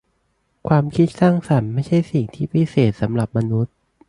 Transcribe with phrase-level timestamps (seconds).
[0.67, 3.73] ความคิดสร้างสรรค์ไม่ใช่สิ่งที่พิเศษสำหรับมนุษย์